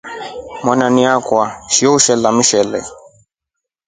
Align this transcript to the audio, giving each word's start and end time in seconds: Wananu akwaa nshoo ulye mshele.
Wananu 0.67 1.01
akwaa 1.15 1.49
nshoo 1.65 1.97
ulye 2.13 2.29
mshele. 2.37 2.79